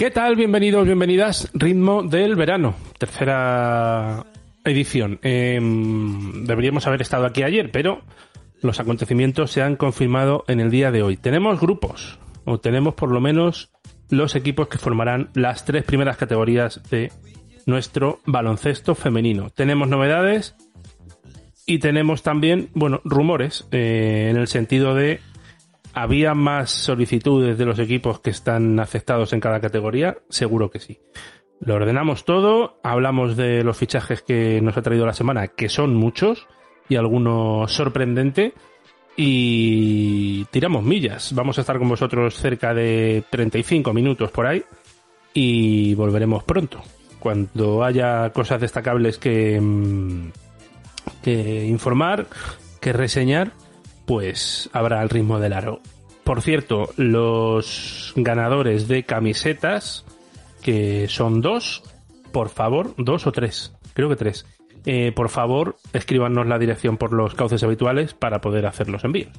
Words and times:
¿Qué 0.00 0.10
tal? 0.10 0.34
Bienvenidos, 0.34 0.86
bienvenidas. 0.86 1.50
Ritmo 1.52 2.02
del 2.02 2.34
verano, 2.34 2.74
tercera 2.96 4.24
edición. 4.64 5.18
Em, 5.20 6.46
deberíamos 6.46 6.86
haber 6.86 7.02
estado 7.02 7.26
aquí 7.26 7.42
ayer, 7.42 7.70
pero 7.70 8.00
los 8.62 8.80
acontecimientos 8.80 9.50
se 9.50 9.60
han 9.60 9.76
confirmado 9.76 10.44
en 10.48 10.60
el 10.60 10.70
día 10.70 10.90
de 10.90 11.02
hoy. 11.02 11.18
Tenemos 11.18 11.60
grupos, 11.60 12.18
o 12.46 12.58
tenemos 12.58 12.94
por 12.94 13.10
lo 13.10 13.20
menos 13.20 13.72
los 14.08 14.36
equipos 14.36 14.68
que 14.68 14.78
formarán 14.78 15.28
las 15.34 15.66
tres 15.66 15.84
primeras 15.84 16.16
categorías 16.16 16.80
de 16.88 17.12
nuestro 17.66 18.20
baloncesto 18.24 18.94
femenino. 18.94 19.50
Tenemos 19.50 19.86
novedades 19.86 20.56
y 21.66 21.78
tenemos 21.78 22.22
también, 22.22 22.70
bueno, 22.72 23.02
rumores, 23.04 23.68
eh, 23.70 24.28
en 24.30 24.38
el 24.38 24.46
sentido 24.46 24.94
de 24.94 25.20
¿Había 26.00 26.32
más 26.32 26.70
solicitudes 26.70 27.58
de 27.58 27.66
los 27.66 27.78
equipos 27.78 28.20
que 28.20 28.30
están 28.30 28.80
aceptados 28.80 29.34
en 29.34 29.40
cada 29.40 29.60
categoría? 29.60 30.16
Seguro 30.30 30.70
que 30.70 30.80
sí. 30.80 30.98
Lo 31.60 31.74
ordenamos 31.74 32.24
todo, 32.24 32.80
hablamos 32.82 33.36
de 33.36 33.62
los 33.64 33.76
fichajes 33.76 34.22
que 34.22 34.62
nos 34.62 34.78
ha 34.78 34.82
traído 34.82 35.04
la 35.04 35.12
semana, 35.12 35.48
que 35.48 35.68
son 35.68 35.94
muchos 35.94 36.46
y 36.88 36.96
algunos 36.96 37.70
sorprendente, 37.74 38.54
y 39.14 40.46
tiramos 40.46 40.84
millas. 40.84 41.34
Vamos 41.34 41.58
a 41.58 41.60
estar 41.60 41.78
con 41.78 41.90
vosotros 41.90 42.34
cerca 42.34 42.72
de 42.72 43.22
35 43.28 43.92
minutos 43.92 44.30
por 44.30 44.46
ahí 44.46 44.64
y 45.34 45.92
volveremos 45.96 46.44
pronto. 46.44 46.80
Cuando 47.18 47.84
haya 47.84 48.30
cosas 48.30 48.58
destacables 48.58 49.18
que, 49.18 49.60
mm, 49.60 50.30
que 51.22 51.66
informar, 51.66 52.26
que 52.80 52.94
reseñar, 52.94 53.52
pues 54.06 54.70
habrá 54.72 55.02
el 55.02 55.08
ritmo 55.08 55.38
del 55.38 55.52
aro. 55.52 55.80
Por 56.24 56.42
cierto, 56.42 56.90
los 56.96 58.12
ganadores 58.16 58.88
de 58.88 59.04
camisetas, 59.04 60.04
que 60.62 61.08
son 61.08 61.40
dos, 61.40 61.82
por 62.32 62.48
favor, 62.50 62.94
dos 62.98 63.26
o 63.26 63.32
tres, 63.32 63.72
creo 63.94 64.08
que 64.08 64.16
tres. 64.16 64.46
Eh, 64.86 65.12
por 65.12 65.28
favor, 65.28 65.76
escríbanos 65.92 66.46
la 66.46 66.58
dirección 66.58 66.96
por 66.96 67.12
los 67.12 67.34
cauces 67.34 67.62
habituales 67.62 68.14
para 68.14 68.40
poder 68.40 68.66
hacer 68.66 68.88
los 68.88 69.04
envíos. 69.04 69.32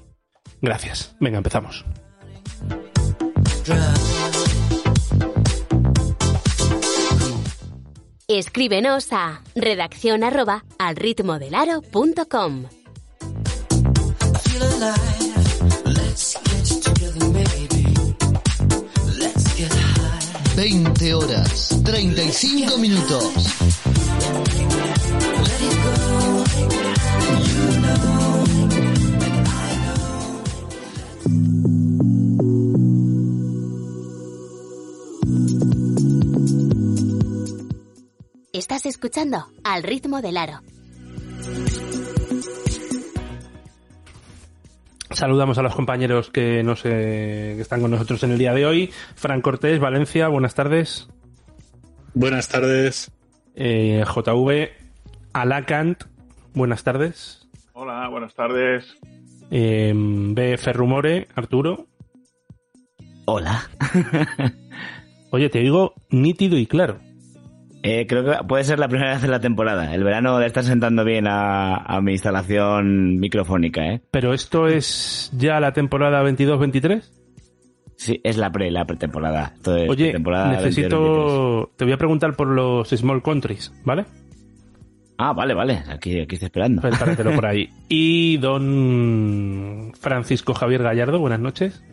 Gracias. 0.62 1.16
Venga, 1.20 1.38
empezamos. 1.38 1.86
Escríbenos 8.28 9.12
a 9.12 9.42
redacción 9.56 10.24
arroba 10.24 10.64
al 10.80 10.96
ritmo 10.96 11.38
del 11.38 11.54
aro.com. 11.54 12.81
20 20.56 21.14
horas, 21.16 21.70
35 21.84 22.78
minutos. 22.78 23.24
Estás 38.54 38.86
escuchando 38.86 39.48
Al 39.64 39.82
ritmo 39.82 40.22
del 40.22 40.38
aro. 40.38 40.62
Saludamos 45.22 45.56
a 45.60 45.62
los 45.62 45.76
compañeros 45.76 46.32
que, 46.32 46.64
nos, 46.64 46.84
eh, 46.84 47.54
que 47.56 47.62
están 47.62 47.80
con 47.80 47.92
nosotros 47.92 48.24
en 48.24 48.32
el 48.32 48.40
día 48.40 48.56
de 48.56 48.66
hoy. 48.66 48.90
Fran 49.14 49.42
Cortés, 49.42 49.80
Valencia, 49.80 50.28
buenas 50.30 50.56
tardes. 50.56 51.10
Buenas 52.16 52.50
tardes. 52.50 53.12
Eh, 53.54 54.04
JV, 54.04 54.72
Alacant, 55.32 56.06
buenas 56.56 56.84
tardes. 56.84 57.48
Hola, 57.74 58.08
buenas 58.10 58.34
tardes. 58.34 58.98
Eh, 59.52 59.94
BF 59.96 60.74
Rumore, 60.74 61.28
Arturo. 61.36 61.86
Hola. 63.26 63.70
Oye, 65.30 65.50
te 65.50 65.60
digo 65.60 65.94
nítido 66.10 66.58
y 66.58 66.66
claro. 66.66 66.98
Eh, 67.84 68.06
creo 68.08 68.24
que 68.24 68.44
puede 68.48 68.64
ser 68.64 68.80
la 68.80 68.88
primera 68.88 69.12
vez 69.16 69.24
en 69.24 69.32
la 69.32 69.40
temporada. 69.40 69.94
El 69.94 70.04
verano 70.04 70.40
le 70.40 70.46
está 70.46 70.64
sentando 70.64 71.04
bien 71.04 71.28
a, 71.28 71.76
a 71.78 72.02
mi 72.02 72.14
instalación 72.14 73.20
microfónica, 73.20 73.86
¿eh? 73.88 74.02
Pero 74.12 74.34
esto 74.34 74.68
es 74.68 75.32
ya 75.36 75.60
la 75.60 75.74
temporada 75.74 76.24
22-23. 76.24 77.04
Sí, 77.96 78.20
es 78.24 78.38
la 78.38 78.52
pre, 78.52 78.72
la 78.72 78.86
pretemporada. 78.86 79.54
Esto 79.56 79.78
es 79.78 79.90
Oye, 79.90 80.14
necesito. 80.14 81.68
22-23. 81.68 81.70
Te 81.78 81.86
voy 81.86 81.94
a 81.94 81.98
preguntar 81.98 82.36
por 82.36 82.48
los 82.48 82.90
small 82.90 83.22
countries, 83.22 83.72
¿vale? 83.86 84.06
Ah, 85.20 85.34
vale, 85.34 85.54
vale. 85.54 85.84
Aquí, 85.88 86.20
aquí 86.20 86.34
estoy 86.36 86.48
esperando. 86.48 86.82
Prepáratelo 86.82 87.34
por 87.36 87.46
ahí. 87.46 87.70
Y 87.90 88.38
don 88.38 89.92
Francisco 90.00 90.56
Javier 90.56 90.82
Gallardo, 90.82 91.20
buenas 91.20 91.40
noches. 91.40 91.84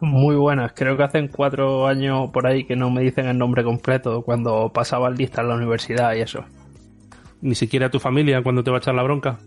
Muy 0.00 0.36
buenas, 0.36 0.72
creo 0.74 0.96
que 0.96 1.02
hacen 1.02 1.28
cuatro 1.28 1.86
años 1.86 2.30
por 2.30 2.46
ahí 2.46 2.64
que 2.64 2.76
no 2.76 2.90
me 2.90 3.02
dicen 3.02 3.26
el 3.26 3.36
nombre 3.36 3.64
completo 3.64 4.22
cuando 4.22 4.72
pasaba 4.72 5.10
lista 5.10 5.42
en 5.42 5.48
la 5.48 5.56
universidad 5.56 6.14
y 6.14 6.20
eso. 6.20 6.44
Ni 7.40 7.54
siquiera 7.54 7.90
tu 7.90 7.98
familia 7.98 8.42
cuando 8.42 8.62
te 8.62 8.70
va 8.70 8.76
a 8.76 8.80
echar 8.80 8.94
la 8.94 9.02
bronca. 9.02 9.38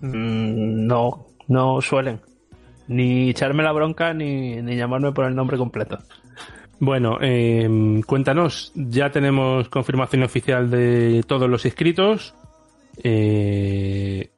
Mm, 0.00 0.86
no, 0.86 1.26
no 1.48 1.80
suelen. 1.80 2.20
Ni 2.88 3.30
echarme 3.30 3.62
la 3.62 3.72
bronca 3.72 4.12
ni, 4.14 4.60
ni 4.62 4.76
llamarme 4.76 5.12
por 5.12 5.26
el 5.26 5.34
nombre 5.34 5.56
completo. 5.56 5.98
Bueno, 6.80 7.18
eh, 7.20 8.00
cuéntanos, 8.06 8.72
ya 8.74 9.10
tenemos 9.10 9.68
confirmación 9.68 10.22
oficial 10.22 10.70
de 10.70 11.22
todos 11.26 11.48
los 11.48 11.66
inscritos. 11.66 12.34
Eh, 13.02 14.30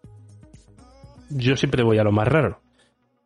yo 1.31 1.57
siempre 1.57 1.83
voy 1.83 1.99
a 1.99 2.05
lo 2.05 2.13
más 2.13 2.29
raro. 2.29 2.61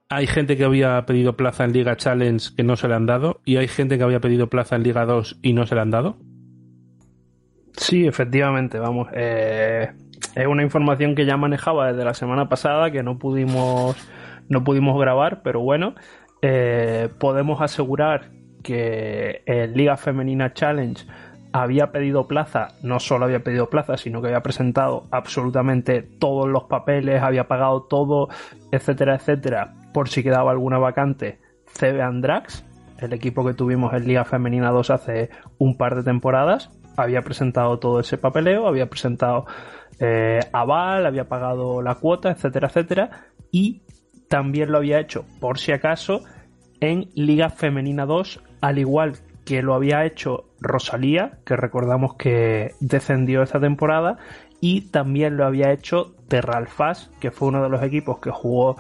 Hay 0.08 0.28
gente 0.28 0.56
que 0.56 0.64
había 0.64 1.04
pedido 1.04 1.36
plaza 1.36 1.64
en 1.64 1.72
Liga 1.72 1.96
Challenge 1.96 2.54
que 2.56 2.62
no 2.62 2.76
se 2.76 2.86
le 2.86 2.94
han 2.94 3.06
dado 3.06 3.40
y 3.44 3.56
hay 3.56 3.66
gente 3.66 3.98
que 3.98 4.04
había 4.04 4.20
pedido 4.20 4.48
plaza 4.48 4.76
en 4.76 4.84
Liga 4.84 5.04
2 5.04 5.40
y 5.42 5.52
no 5.52 5.66
se 5.66 5.74
le 5.74 5.80
han 5.80 5.90
dado. 5.90 6.16
Sí, 7.72 8.06
efectivamente, 8.06 8.78
vamos. 8.78 9.08
eh, 9.12 9.90
es 10.36 10.46
una 10.46 10.62
información 10.62 11.16
que 11.16 11.26
ya 11.26 11.36
manejaba 11.36 11.88
desde 11.88 12.04
la 12.04 12.14
semana 12.14 12.48
pasada 12.48 12.90
que 12.92 13.02
no 13.02 13.18
pudimos, 13.18 13.96
no 14.48 14.62
pudimos 14.62 14.98
grabar, 14.98 15.42
pero 15.42 15.60
bueno, 15.60 15.94
eh, 16.40 17.08
podemos 17.18 17.60
asegurar 17.60 18.30
que 18.62 19.42
en 19.44 19.74
Liga 19.74 19.96
Femenina 19.96 20.52
Challenge 20.52 21.04
había 21.52 21.90
pedido 21.90 22.28
plaza, 22.28 22.68
no 22.82 23.00
solo 23.00 23.24
había 23.24 23.40
pedido 23.40 23.68
plaza, 23.70 23.96
sino 23.96 24.20
que 24.20 24.28
había 24.28 24.42
presentado 24.42 25.06
absolutamente 25.10 26.02
todos 26.02 26.48
los 26.48 26.64
papeles, 26.64 27.22
había 27.22 27.48
pagado 27.48 27.82
todo, 27.82 28.28
etcétera, 28.72 29.16
etcétera, 29.16 29.74
por 29.96 30.10
si 30.10 30.22
quedaba 30.22 30.50
alguna 30.50 30.76
vacante, 30.76 31.38
CB 31.72 32.02
Andrax, 32.02 32.66
el 32.98 33.14
equipo 33.14 33.46
que 33.46 33.54
tuvimos 33.54 33.94
en 33.94 34.06
Liga 34.06 34.26
Femenina 34.26 34.70
2 34.70 34.90
hace 34.90 35.30
un 35.56 35.78
par 35.78 35.96
de 35.96 36.02
temporadas, 36.02 36.68
había 36.98 37.22
presentado 37.22 37.78
todo 37.78 38.00
ese 38.00 38.18
papeleo, 38.18 38.68
había 38.68 38.90
presentado 38.90 39.46
eh, 39.98 40.40
aval, 40.52 41.06
había 41.06 41.30
pagado 41.30 41.80
la 41.80 41.94
cuota, 41.94 42.30
etcétera, 42.30 42.68
etcétera, 42.68 43.10
y 43.50 43.84
también 44.28 44.70
lo 44.70 44.76
había 44.76 45.00
hecho, 45.00 45.24
por 45.40 45.58
si 45.58 45.72
acaso, 45.72 46.20
en 46.80 47.08
Liga 47.14 47.48
Femenina 47.48 48.04
2, 48.04 48.42
al 48.60 48.78
igual 48.78 49.14
que 49.46 49.62
lo 49.62 49.72
había 49.72 50.04
hecho 50.04 50.50
Rosalía, 50.60 51.38
que 51.46 51.56
recordamos 51.56 52.16
que 52.16 52.72
descendió 52.80 53.42
esta 53.42 53.60
temporada, 53.60 54.18
y 54.60 54.90
también 54.90 55.38
lo 55.38 55.46
había 55.46 55.72
hecho 55.72 56.14
Terralfas, 56.28 57.10
que 57.20 57.30
fue 57.30 57.48
uno 57.48 57.62
de 57.62 57.70
los 57.70 57.82
equipos 57.82 58.18
que 58.18 58.30
jugó 58.30 58.76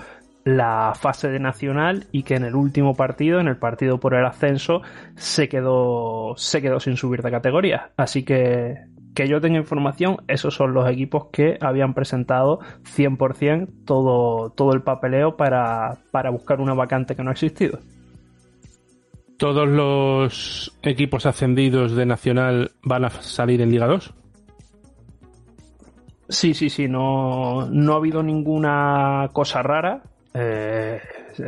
la 0.46 0.92
fase 0.94 1.28
de 1.28 1.40
nacional 1.40 2.06
y 2.12 2.22
que 2.22 2.36
en 2.36 2.44
el 2.44 2.54
último 2.54 2.94
partido, 2.94 3.40
en 3.40 3.48
el 3.48 3.56
partido 3.56 3.98
por 3.98 4.14
el 4.14 4.24
ascenso, 4.24 4.80
se 5.16 5.48
quedó, 5.48 6.34
se 6.36 6.62
quedó 6.62 6.78
sin 6.78 6.96
subir 6.96 7.20
de 7.22 7.32
categoría. 7.32 7.90
Así 7.96 8.22
que 8.22 8.76
que 9.12 9.26
yo 9.26 9.40
tenga 9.40 9.58
información, 9.58 10.18
esos 10.28 10.54
son 10.54 10.74
los 10.74 10.88
equipos 10.88 11.28
que 11.32 11.56
habían 11.60 11.94
presentado 11.94 12.60
100% 12.84 13.86
todo, 13.86 14.50
todo 14.50 14.72
el 14.74 14.82
papeleo 14.82 15.36
para, 15.36 15.96
para 16.12 16.30
buscar 16.30 16.60
una 16.60 16.74
vacante 16.74 17.16
que 17.16 17.24
no 17.24 17.30
ha 17.30 17.32
existido. 17.32 17.80
¿Todos 19.38 19.66
los 19.66 20.78
equipos 20.82 21.26
ascendidos 21.26 21.96
de 21.96 22.06
Nacional 22.06 22.72
van 22.82 23.06
a 23.06 23.10
salir 23.10 23.62
en 23.62 23.70
Liga 23.70 23.86
2? 23.86 24.14
Sí, 26.28 26.54
sí, 26.54 26.68
sí, 26.70 26.86
no, 26.86 27.66
no 27.70 27.94
ha 27.94 27.96
habido 27.96 28.22
ninguna 28.22 29.30
cosa 29.32 29.62
rara. 29.62 30.02
Eh, 30.38 31.00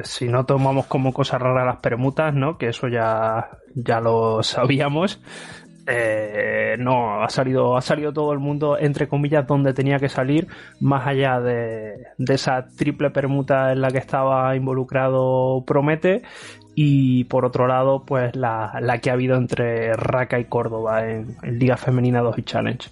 si 0.04 0.28
no 0.28 0.46
tomamos 0.46 0.86
como 0.86 1.12
cosa 1.12 1.38
rara 1.38 1.64
las 1.64 1.80
permutas, 1.80 2.34
¿no? 2.34 2.56
Que 2.56 2.68
eso 2.68 2.88
ya, 2.88 3.50
ya 3.74 4.00
lo 4.00 4.42
sabíamos. 4.42 5.20
Eh, 5.90 6.76
no, 6.78 7.22
ha 7.22 7.30
salido, 7.30 7.76
ha 7.76 7.80
salido 7.80 8.12
todo 8.12 8.34
el 8.34 8.38
mundo, 8.38 8.76
entre 8.78 9.08
comillas, 9.08 9.46
donde 9.46 9.72
tenía 9.72 9.98
que 9.98 10.10
salir, 10.10 10.46
más 10.80 11.06
allá 11.06 11.40
de, 11.40 12.08
esa 12.18 12.66
triple 12.76 13.08
permuta 13.08 13.72
en 13.72 13.80
la 13.80 13.88
que 13.88 13.96
estaba 13.96 14.54
involucrado 14.54 15.64
Promete, 15.66 16.22
y 16.74 17.24
por 17.24 17.46
otro 17.46 17.66
lado, 17.66 18.04
pues 18.04 18.36
la, 18.36 19.00
que 19.02 19.08
ha 19.08 19.14
habido 19.14 19.36
entre 19.36 19.94
Raca 19.94 20.38
y 20.38 20.44
Córdoba 20.44 21.08
en, 21.08 21.36
Liga 21.58 21.78
Femenina 21.78 22.20
2 22.20 22.38
y 22.38 22.42
Challenge. 22.42 22.90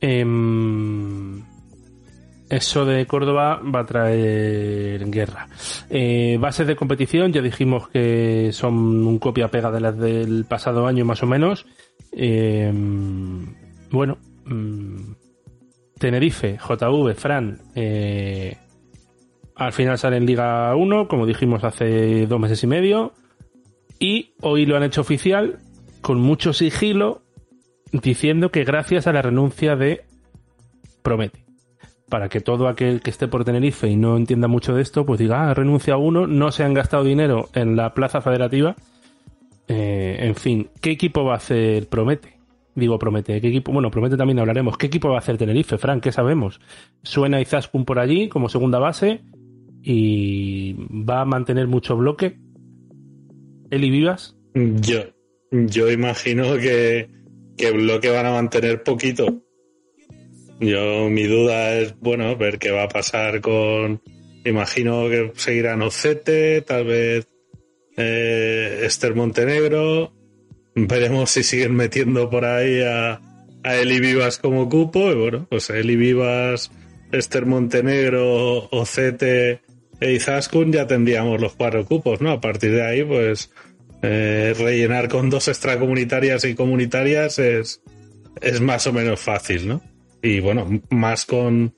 Em, 0.00 1.42
eso 2.52 2.84
de 2.84 3.06
Córdoba 3.06 3.62
va 3.62 3.80
a 3.80 3.86
traer 3.86 5.10
guerra. 5.10 5.48
Eh, 5.88 6.36
bases 6.38 6.66
de 6.66 6.76
competición, 6.76 7.32
ya 7.32 7.40
dijimos 7.40 7.88
que 7.88 8.50
son 8.52 9.06
un 9.06 9.18
copia-pega 9.18 9.70
de 9.70 9.80
las 9.80 9.96
del 9.96 10.44
pasado 10.44 10.86
año 10.86 11.06
más 11.06 11.22
o 11.22 11.26
menos. 11.26 11.64
Em, 12.12 13.46
bueno, 13.90 14.18
mm, 14.44 15.12
Tenerife, 15.98 16.58
JV, 16.58 17.14
Fran, 17.14 17.58
eh, 17.74 18.58
al 19.56 19.72
final 19.72 19.96
sale 19.96 20.18
en 20.18 20.26
Liga 20.26 20.76
1, 20.76 21.08
como 21.08 21.24
dijimos 21.24 21.64
hace 21.64 22.26
dos 22.26 22.38
meses 22.38 22.62
y 22.62 22.66
medio, 22.66 23.14
y 23.98 24.34
hoy 24.42 24.66
lo 24.66 24.76
han 24.76 24.82
hecho 24.82 25.00
oficial 25.00 25.60
con 26.02 26.20
mucho 26.20 26.52
sigilo, 26.52 27.22
diciendo 27.92 28.50
que 28.50 28.64
gracias 28.64 29.06
a 29.06 29.12
la 29.14 29.22
renuncia 29.22 29.74
de 29.74 30.04
Promete. 31.02 31.41
Para 32.12 32.28
que 32.28 32.42
todo 32.42 32.68
aquel 32.68 33.00
que 33.00 33.08
esté 33.08 33.26
por 33.26 33.42
Tenerife 33.42 33.88
y 33.88 33.96
no 33.96 34.18
entienda 34.18 34.46
mucho 34.46 34.74
de 34.74 34.82
esto, 34.82 35.06
pues 35.06 35.18
diga, 35.18 35.48
ah, 35.48 35.54
renuncia 35.54 35.94
a 35.94 35.96
uno, 35.96 36.26
no 36.26 36.52
se 36.52 36.62
han 36.62 36.74
gastado 36.74 37.04
dinero 37.04 37.48
en 37.54 37.74
la 37.74 37.94
plaza 37.94 38.20
federativa 38.20 38.76
eh, 39.68 40.16
en 40.20 40.34
fin, 40.34 40.68
¿qué 40.80 40.90
equipo 40.90 41.24
va 41.24 41.34
a 41.34 41.36
hacer 41.36 41.88
Promete? 41.88 42.36
Digo, 42.74 42.98
Promete, 42.98 43.40
¿qué 43.40 43.48
equipo? 43.48 43.72
Bueno, 43.72 43.90
Promete 43.90 44.16
también 44.16 44.38
hablaremos. 44.38 44.76
¿Qué 44.76 44.86
equipo 44.86 45.08
va 45.08 45.16
a 45.16 45.18
hacer 45.18 45.38
Tenerife, 45.38 45.78
Frank? 45.78 46.02
¿Qué 46.02 46.12
sabemos? 46.12 46.60
Suena 47.02 47.40
Izaskun 47.40 47.84
por 47.84 47.98
allí 47.98 48.28
como 48.28 48.48
segunda 48.48 48.78
base 48.78 49.22
y 49.82 50.74
va 50.74 51.22
a 51.22 51.24
mantener 51.24 51.68
mucho 51.68 51.96
bloque. 51.96 52.38
¿Eli 53.70 53.90
Vivas? 53.90 54.36
Yo, 54.54 55.00
yo 55.50 55.90
imagino 55.90 56.56
que, 56.56 57.08
que 57.56 57.70
bloque 57.70 58.10
van 58.10 58.26
a 58.26 58.32
mantener 58.32 58.82
poquito. 58.82 59.42
Yo, 60.62 61.10
mi 61.10 61.24
duda 61.24 61.74
es, 61.74 61.98
bueno, 61.98 62.36
ver 62.36 62.60
qué 62.60 62.70
va 62.70 62.84
a 62.84 62.88
pasar 62.88 63.40
con. 63.40 64.00
Imagino 64.44 65.08
que 65.08 65.32
seguirán 65.34 65.82
Ocete, 65.82 66.62
tal 66.62 66.84
vez 66.84 67.26
eh, 67.96 68.82
Esther 68.84 69.16
Montenegro. 69.16 70.12
Veremos 70.76 71.30
si 71.30 71.42
siguen 71.42 71.74
metiendo 71.74 72.30
por 72.30 72.44
ahí 72.44 72.80
a, 72.80 73.20
a 73.64 73.76
Eli 73.76 73.98
Vivas 73.98 74.38
como 74.38 74.68
cupo. 74.68 75.10
Y 75.10 75.14
bueno, 75.16 75.48
pues 75.50 75.68
Eli 75.68 75.96
Vivas, 75.96 76.70
Esther 77.10 77.44
Montenegro, 77.44 78.68
Ocete 78.70 79.62
e 80.00 80.12
Izaskun 80.12 80.72
ya 80.72 80.86
tendríamos 80.86 81.40
los 81.40 81.54
cuatro 81.54 81.84
cupos, 81.84 82.20
¿no? 82.20 82.30
A 82.30 82.40
partir 82.40 82.70
de 82.70 82.86
ahí, 82.86 83.02
pues 83.02 83.50
eh, 84.02 84.54
rellenar 84.56 85.08
con 85.08 85.28
dos 85.28 85.48
extracomunitarias 85.48 86.44
y 86.44 86.54
comunitarias 86.54 87.40
es, 87.40 87.82
es 88.40 88.60
más 88.60 88.86
o 88.86 88.92
menos 88.92 89.18
fácil, 89.18 89.66
¿no? 89.66 89.91
Y 90.22 90.40
bueno, 90.40 90.68
más 90.90 91.26
con, 91.26 91.74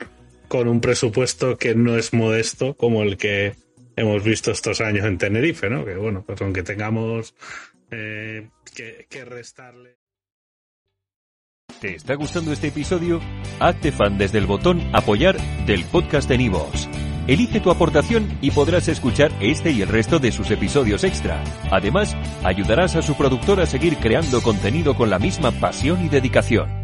con 0.48 0.68
un 0.68 0.80
presupuesto 0.80 1.56
que 1.56 1.74
no 1.74 1.96
es 1.96 2.12
modesto 2.12 2.76
como 2.76 3.02
el 3.02 3.16
que 3.16 3.54
hemos 3.96 4.22
visto 4.22 4.50
estos 4.50 4.80
años 4.80 5.06
en 5.06 5.18
Tenerife, 5.18 5.70
¿no? 5.70 5.84
Que 5.84 5.94
bueno, 5.94 6.22
pues 6.26 6.40
aunque 6.42 6.62
tengamos 6.62 7.34
eh, 7.90 8.48
que, 8.74 9.24
restarle. 9.24 9.96
¿Te 11.80 11.94
está 11.96 12.14
gustando 12.14 12.52
este 12.52 12.68
episodio? 12.68 13.20
Hazte 13.60 13.92
fan 13.92 14.18
desde 14.18 14.38
el 14.38 14.46
botón 14.46 14.82
Apoyar 14.92 15.36
del 15.66 15.84
podcast 15.84 16.28
de 16.28 16.38
Nivos. 16.38 16.88
Elige 17.26 17.60
tu 17.60 17.70
aportación 17.70 18.38
y 18.42 18.50
podrás 18.50 18.88
escuchar 18.88 19.32
este 19.40 19.70
y 19.70 19.80
el 19.80 19.88
resto 19.88 20.18
de 20.18 20.30
sus 20.30 20.50
episodios 20.50 21.04
extra. 21.04 21.42
Además, 21.70 22.14
ayudarás 22.42 22.96
a 22.96 23.02
su 23.02 23.16
productor 23.16 23.60
a 23.60 23.66
seguir 23.66 23.96
creando 23.96 24.42
contenido 24.42 24.94
con 24.94 25.08
la 25.08 25.18
misma 25.18 25.50
pasión 25.52 26.04
y 26.04 26.08
dedicación. 26.10 26.83